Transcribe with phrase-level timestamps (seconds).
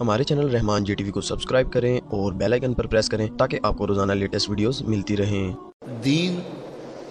[0.00, 3.28] ہمارے چینل رحمان جی T V کو subscribe کریں اور بیل آئکن پر پریس کریں
[3.38, 5.52] تاکہ آپ کو روزانہ لیٹسٹ ویڈیوز ملتی رہیں۔
[6.04, 6.40] دین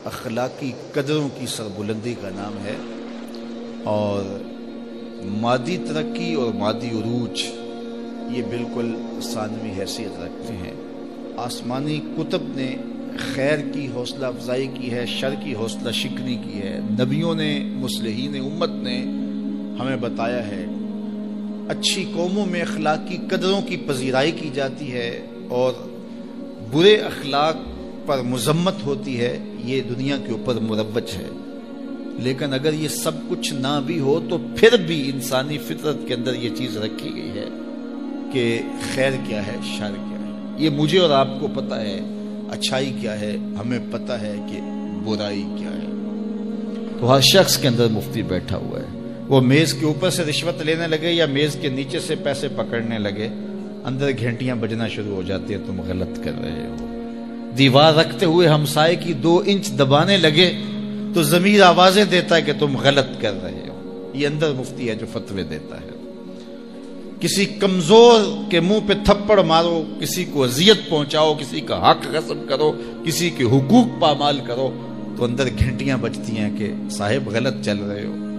[0.06, 2.76] اخلاقی قدروں کی سربلندی کا نام ہے
[3.84, 4.24] اور
[5.26, 7.42] مادی ترقی اور مادی عروج
[8.38, 10.74] یہ بالکل ثانوی حیثیت رکھتے ہیں۔
[11.38, 12.76] آسمانی کتب نے
[13.18, 18.36] خیر کی حوصلہ افزائی کی ہے، شر کی حوصلہ شکنی کی ہے۔ نبیوں نے مسلحین
[18.36, 19.00] امت نے
[19.80, 20.66] ہمیں بتایا ہے
[21.70, 25.74] اچھی قوموں میں اخلاقی قدروں کی پذیرائی کی جاتی ہے اور
[26.72, 27.56] برے اخلاق
[28.06, 31.30] پر مذمت ہوتی ہے، یہ دنیا کے اوپر مروج ہے۔
[32.20, 36.36] لیکن اگر یہ سب کچھ نہ بھی ہو، تو پھر بھی انسانی فطرت کے اندر
[36.36, 37.46] یہ چیز رکھی گئی ہے
[38.34, 38.62] کہ
[38.94, 42.00] خیر کیا ہے، شر کیا ہے۔ یہ مجھے اور آپ کو پتہ ہے،
[42.50, 44.60] اچھائی کیا ہے، ہمیں پتہ ہے کہ
[45.06, 45.88] برائی کیا ہے۔
[47.00, 50.62] تو ہر شخص کے اندر مفتی بیٹھا ہوا ہے۔ وہ میز کے اوپر سے رشوت
[50.62, 53.28] لینے لگے یا میز کے نیچے سے پیسے پکڑنے لگے؟
[53.84, 56.88] اندر گھنٹیاں بجنا شروع ہو جاتی ہے تم غلط کر رہے ہو۔
[57.58, 60.54] دیوار رکھتے ہوئے ہمسائے کی دو انچ دبانے لگے،
[61.14, 64.96] تو ضمیر آوازیں دیتا ہے کہ تم غلط کر رہے ہو۔ یہ اندر مفتی ہے
[64.96, 65.90] جو فتوے دیتا ہے۔
[67.20, 72.50] کسی کمزور کے منہ پہ تھپڑ مارو، کسی کو اذیت پہنچاؤ، کسی کا حق غصب
[72.50, 77.78] کرو، کسی کے حقوق پامال کرو، تو اندر گھنٹیاں بجتی ہیں کہ صاحب غلط چل
[77.78, 78.33] رہے ہو۔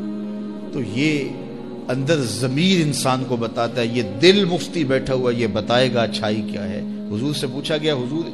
[0.75, 1.25] تو یہ
[1.89, 6.43] اندر ضمیر انسان کو بتاتا ہے، یہ دل مفتی بیٹھا ہوا یہ بتائے گا اچھائی
[6.53, 8.25] کیا ہے۔ حضور سے پوچھا گیا، حضور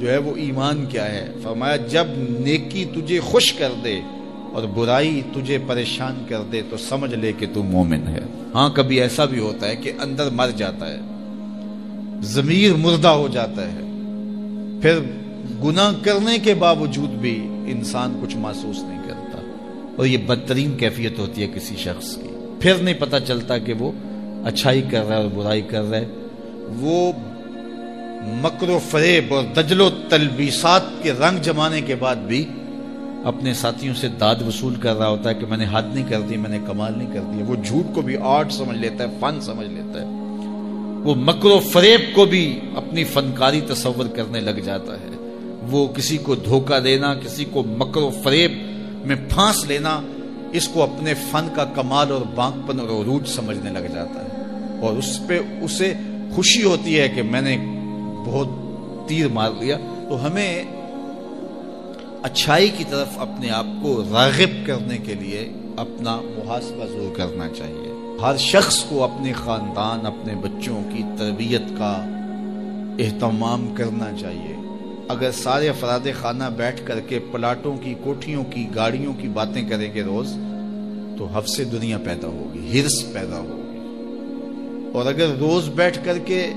[0.00, 2.06] جو ہے وہ ایمان کیا ہے؟ فرمایا، جب
[2.40, 4.00] نیکی تجھے خوش کر دے
[4.52, 8.20] اور برائی تجھے پریشان کر دے تو سمجھ لے کہ تو مومن ہے۔
[8.54, 11.00] ہاں کبھی ایسا بھی ہوتا ہے کہ اندر مر جاتا ہے،
[12.22, 13.80] ضمیر مردہ ہو جاتا ہے۔
[14.82, 14.98] پھر
[15.64, 19.03] گناہ کرنے کے باوجود بھی انسان کچھ محسوس نہیں
[19.96, 22.28] اور یہ بدترین کیفیت ہوتی ہے کسی شخص کی۔
[22.60, 23.92] پھر نہیں پتہ چلتا کہ وہ
[24.44, 26.06] اچھائی کر رہا ہے اور برائی کر رہا ہے۔
[26.80, 27.12] وہ
[28.26, 32.44] مکر و فریب اور دجل و تلبیسات کے رنگ جمانے کے بعد بھی
[33.24, 36.20] اپنے ساتھیوں سے داد وصول کر رہا ہوتا ہے کہ میں نے حد نہیں کر
[36.20, 39.08] دی، میں نے کمال نہیں کر دی۔ وہ جھوٹ کو بھی آرٹ سمجھ لیتا ہے،
[39.20, 40.06] فن سمجھ لیتا ہے۔
[41.04, 45.38] وہ مکر و فریب کو بھی اپنی فنکاری تصور کرنے لگ جاتا ہے۔
[45.70, 48.52] وہ کسی کو دھوکہ دینا، کسی کو مکر و فریب
[49.06, 50.00] میں پھانس لینا،
[50.52, 54.44] اس کو اپنے فن کا کمال اور بانک پن اور عروج سمجھنے لگ جاتا ہے۔
[54.80, 55.94] اور اس پہ اسے
[56.34, 57.56] خوشی ہوتی ہے کہ میں نے
[58.26, 58.48] بہت
[59.08, 59.78] تیر مار لیا۔
[60.08, 60.64] تو ہمیں
[62.22, 68.18] اچھائی کی طرف اپنے آپ کو راغب کرنے کے لیے اپنا محاسبہ ضرور کرنا چاہیے۔
[68.22, 72.04] ہر شخص کو اپنے خاندان، اپنے بچوں کی تربیت کا
[72.98, 74.63] اہتمام کرنا چاہیے۔
[75.08, 79.94] اگر سارے افراد خانہ بیٹھ کر کے پلاٹوں کی، کوٹھیوں کی، گاڑیوں کی باتیں کریں
[79.94, 80.36] گے روز،
[81.18, 83.78] تو حف سے دنیا پیدا ہوگی ہرس پیدا ہوگی۔
[84.94, 86.52] اور اگر روز بیٹھ کر کے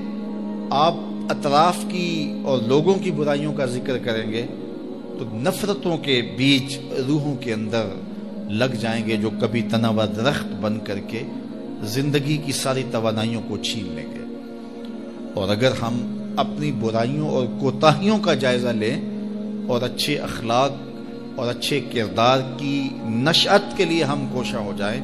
[0.70, 0.94] آپ
[1.30, 4.46] اطراف کی اور لوگوں کی برائیوں کا ذکر کریں گے،
[5.18, 6.78] تو نفرتوں کے بیچ
[7.08, 7.86] روحوں کے اندر
[8.48, 11.22] لگ جائیں گے جو کبھی تنوع درخت بن کر کے
[11.82, 14.18] زندگی کی ساری توانائیوں کو چھین لیں گے۔
[15.34, 19.00] اور اگر ہم اپنی برائیوں اور کوتاہیوں کا جائزہ لیں
[19.68, 20.72] اور اچھے اخلاق
[21.36, 25.00] اور اچھے کردار کی نشعت کے لیے ہم کوشاں ہو جائیں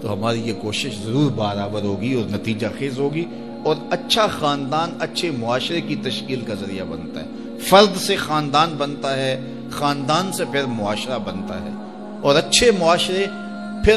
[0.00, 3.24] تو ہماری یہ کوشش ضرور برابر ہوگی اور نتیجہ خیز ہوگی
[3.64, 7.26] اور اچھا خاندان اچھے معاشرے کی تشکیل کا ذریعہ بنتا ہے۔
[7.58, 11.70] فرد سے خاندان بنتا ہے، خاندان سے پھر معاشرہ بنتا ہے۔
[12.20, 13.26] اور اچھے معاشرے
[13.84, 13.96] پھر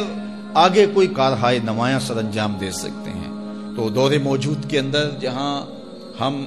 [0.53, 3.29] آگے کوئی کارہائے نمایاں سر انجام دے سکتے ہیں۔
[3.75, 5.65] تو دور موجود کے اندر جہاں
[6.21, 6.45] ہم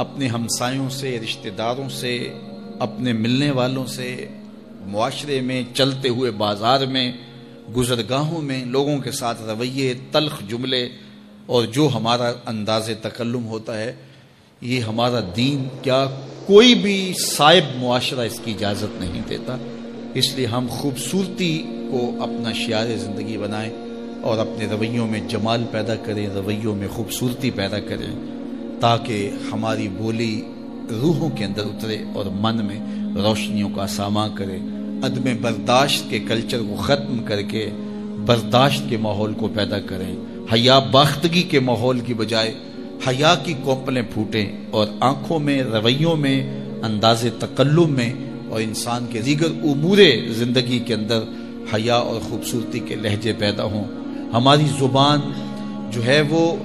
[0.00, 2.32] اپنے ہمسایوں سے، رشتہ داروں سے،
[2.78, 4.28] اپنے ملنے والوں سے،
[4.86, 7.12] معاشرے میں، چلتے ہوئے بازار میں،
[7.76, 10.88] گزرگاہوں میں لوگوں کے ساتھ رویے، تلخ جملے
[11.46, 13.92] اور جو ہمارا انداز تکلم ہوتا ہے،
[14.60, 16.06] یہ ہمارا دین کیا
[16.46, 19.56] کوئی بھی صاحب معاشرہ اس کی اجازت نہیں دیتا۔
[20.14, 23.72] اس لیے ہم خوبصورتی کو اپنا شعار زندگی بنائیں
[24.22, 28.39] اور اپنے رویوں میں جمال پیدا کریں، رویوں میں خوبصورتی پیدا کریں۔
[28.80, 30.42] تاکہ ہماری بولی
[30.90, 32.80] روحوں کے اندر اترے اور من میں
[33.22, 34.56] روشنیوں کا ساما کرے،
[35.02, 37.70] عدم برداشت کے کلچر کو ختم کر کے
[38.26, 40.14] برداشت کے ماحول کو پیدا کریں۔
[40.52, 42.54] حیا باختگی کے ماحول کی بجائے
[43.08, 48.12] حیا کی کوپلیں پھوٹیں اور آنکھوں میں، رویوں میں، انداز تکلم میں
[48.48, 49.98] اور انسان کے دیگر امور
[50.30, 51.20] زندگی کے اندر
[51.74, 53.84] حیا اور خوبصورتی کے لہجے پیدا ہوں۔
[54.32, 55.20] ہماری زبان
[55.90, 56.56] جو ہے وہ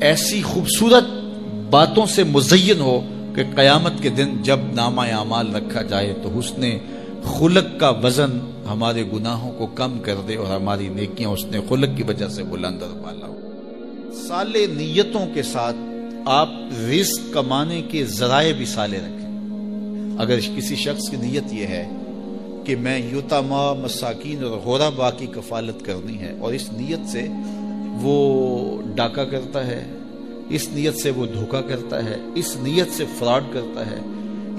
[0.00, 1.23] ایسی خوبصورت
[1.74, 3.00] باتوں سے مزین ہو
[3.34, 6.62] کہ قیامت کے دن جب نامہ اعمال رکھا جائے تو حسن
[7.24, 8.38] خلق کا وزن
[8.70, 12.42] ہمارے گناہوں کو کم کر دے اور ہماری نیکیاں اس نے خلق کی وجہ سے
[12.42, 13.40] بلند اور بالا ہو۔
[14.28, 15.76] سالے نیتوں کے ساتھ
[16.26, 16.50] آپ
[16.90, 19.28] رزق کمانے کے ذرائع بھی سالے رکھیں۔
[20.18, 21.88] اگر کسی شخص کی نیت یہ ہے
[22.64, 27.26] کہ میں یوتاما، مساکین اور غورا با کی کفالت کرنی ہے اور اس نیت سے
[28.02, 28.16] وہ
[28.94, 29.84] ڈاکہ کرتا ہے
[30.50, 34.00] اس نیت سے وہ دھوکہ کرتا ہے، اس نیت سے فراڈ کرتا ہے،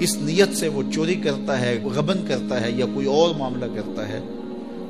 [0.00, 4.08] اس نیت سے وہ چوری کرتا ہے، غبن کرتا ہے یا کوئی اور معاملہ کرتا
[4.08, 4.20] ہے،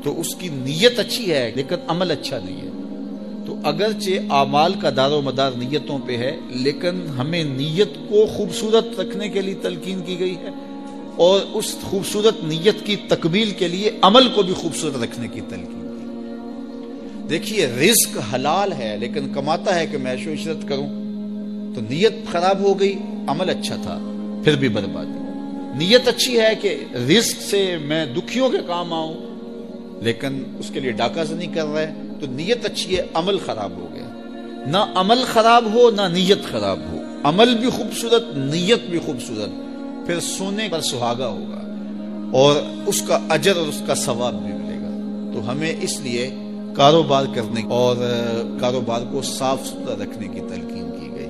[0.02, 2.70] تو اس کی نیت اچھی ہے، لیکن عمل اچھا نہیں ہے۔
[3.46, 9.00] تو اگرچہ اعمال کا دار و مدار نیتوں پہ ہے، لیکن ہمیں نیت کو خوبصورت
[9.00, 10.50] رکھنے کے لیے تلقین کی گئی ہے
[11.16, 15.75] اور اس خوبصورت نیت کی تکمیل کے لیے عمل کو بھی خوبصورت رکھنے کی تلقین۔
[17.30, 20.88] دیکھیے، رزق حلال ہے، لیکن کماتا ہے کہ میں و عشرت کروں؟
[21.74, 23.98] تو نیت خراب ہو گئی، عمل اچھا تھا،
[24.44, 25.18] پھر بھی بربادی۔
[25.78, 29.14] نیت اچھی ہے کہ رزق سے میں دکھیوں کے کام آؤں،
[30.02, 33.70] لیکن اس کے لیے ڈاکہ سے نہیں کر رہے، تو نیت اچھی ہے، عمل خراب
[33.70, 34.08] ہو گیا۔
[34.66, 40.20] نہ عمل خراب ہو، نہ نیت خراب ہو۔ عمل بھی خوبصورت، نیت بھی خوبصورت۔ پھر
[40.20, 41.60] سونے پر سہاگا ہوگا،
[42.32, 42.56] اور
[42.86, 44.90] اس کا اجر اور اس کا ثواب بھی ملے گا۔
[45.32, 46.30] تو ہمیں اس لیے
[46.76, 47.96] کاروبار کرنے اور
[48.60, 51.28] کاروبار کو صاف ستھرا رکھنے کی تلقین کی گئی۔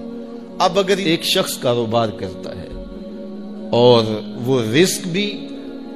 [0.59, 2.69] اب اگر ایک شخص کاروبار کرتا ہے
[3.73, 4.05] اور
[4.47, 5.27] وہ رزق بھی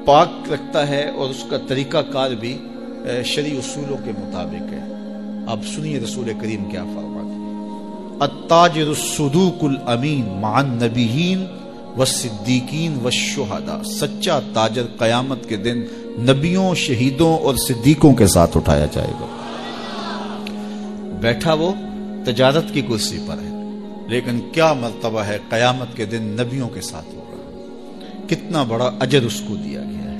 [0.05, 2.57] پاک رکھتا ہے اور اس کا طریقہ کار بھی
[3.25, 4.83] شریع اصولوں کے مطابق ہے۔
[5.49, 7.39] اب سنیے رسول کریم کیا فرماتے
[8.21, 11.45] التاجر الصدوق الامین مع النبیین
[11.97, 15.85] والصدیقین والشہداء۔ سچا تاجر قیامت کے دن
[16.29, 19.27] نبیوں، شہیدوں اور صدیقوں کے ساتھ اٹھایا جائے گا۔
[21.21, 21.73] بیٹھا وہ
[22.25, 23.51] تجارت کی کرسی پر ہے۔
[24.09, 27.27] لیکن کیا مرتبہ ہے قیامت کے دن نبیوں کے ساتھ ہوگا
[28.29, 30.19] کتنا بڑا اجر اس کو دیا گیا ہے۔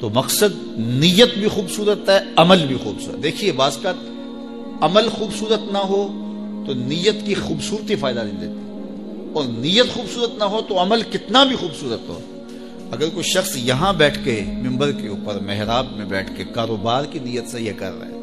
[0.00, 3.92] تو مقصد نیت بھی خوبصورت ہے، عمل بھی خوبصورت۔ دیکھیے بعض کا
[4.80, 6.08] عمل خوبصورت نہ ہو
[6.66, 8.60] تو نیت کی خوبصورتی فائدہ نہیں دیتی۔
[9.32, 12.20] اور نیت خوبصورت نہ ہو تو عمل کتنا بھی خوبصورت ہو۔
[12.92, 17.18] اگر کوئی شخص یہاں بیٹھ کے ممبر کے اوپر محراب میں بیٹھ کے کاروبار کی
[17.18, 18.15] نیت سے یہ کر رہا ہے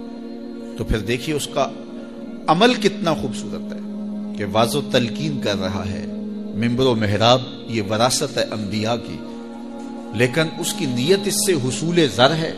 [0.78, 1.68] تو پھر دیکھیے اس کا
[2.48, 3.80] عمل کتنا خوبصورت ہے
[4.38, 6.06] کہ واضح تلقین کر رہا ہے۔
[6.56, 9.18] ممبر و محراب یہ وراثت ہے انبیاء کی۔
[10.14, 12.54] لیکن اس کی نیت اس سے حصول زر ہے۔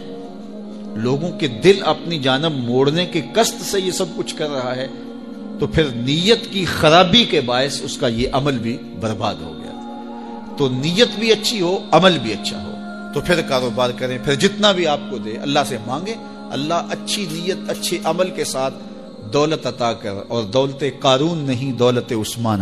[0.95, 4.87] لوگوں کے دل اپنی جانب موڑنے کے قصد سے یہ سب کچھ کر رہا ہے۔
[5.59, 9.71] تو پھر نیت کی خرابی کے باعث اس کا یہ عمل بھی برباد ہو گیا۔
[10.57, 12.71] تو نیت بھی اچھی ہو، عمل بھی اچھا ہو۔
[13.13, 16.15] تو پھر کاروبار کریں۔ پھر جتنا بھی آپ کو دے، اللہ سے مانگے
[16.55, 18.73] اللہ اچھی نیت، اچھے عمل کے ساتھ
[19.33, 22.61] دولت عطا کر اور دولت قارون نہیں، دولت عثمان